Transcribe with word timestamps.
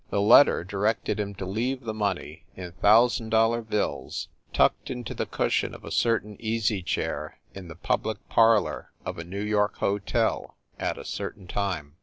The 0.09 0.19
letter 0.19 0.63
directed 0.63 1.19
him 1.19 1.35
to 1.35 1.45
leave 1.45 1.81
the 1.81 1.93
money, 1.93 2.45
in 2.55 2.71
thousand 2.71 3.29
dollar 3.29 3.61
bills, 3.61 4.29
tucked 4.51 4.89
into 4.89 5.13
the 5.13 5.27
cushion 5.27 5.75
of 5.75 5.85
a 5.85 5.91
certain 5.91 6.37
easy 6.39 6.81
chair 6.81 7.37
in 7.53 7.67
the 7.67 7.75
public 7.75 8.17
parlor 8.27 8.89
of 9.05 9.19
a 9.19 9.23
New 9.23 9.43
York 9.43 9.75
hotel, 9.77 10.57
at 10.79 10.97
a 10.97 11.05
certain 11.05 11.45
time. 11.45 11.97